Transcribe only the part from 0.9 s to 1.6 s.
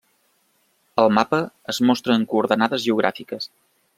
El mapa